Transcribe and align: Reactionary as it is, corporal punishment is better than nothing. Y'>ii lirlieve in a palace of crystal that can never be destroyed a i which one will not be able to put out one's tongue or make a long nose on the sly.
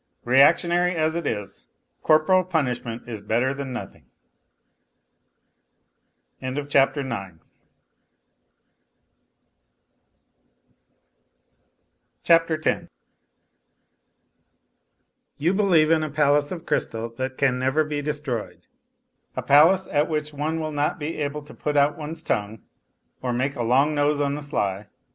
Reactionary 0.25 0.95
as 0.95 1.13
it 1.13 1.27
is, 1.27 1.67
corporal 2.01 2.43
punishment 2.43 3.07
is 3.07 3.21
better 3.21 3.53
than 3.53 3.71
nothing. 3.71 4.09
Y'>ii 6.41 6.55
lirlieve 15.43 15.91
in 15.95 16.01
a 16.03 16.09
palace 16.09 16.51
of 16.51 16.65
crystal 16.65 17.09
that 17.09 17.37
can 17.37 17.59
never 17.59 17.83
be 17.83 18.01
destroyed 18.01 18.65
a 19.37 19.43
i 19.47 20.01
which 20.01 20.33
one 20.33 20.59
will 20.59 20.71
not 20.71 20.97
be 20.97 21.17
able 21.21 21.43
to 21.43 21.53
put 21.53 21.77
out 21.77 21.95
one's 21.95 22.23
tongue 22.23 22.63
or 23.21 23.31
make 23.31 23.55
a 23.55 23.61
long 23.61 23.93
nose 23.93 24.19
on 24.19 24.33
the 24.33 24.41
sly. 24.41 24.87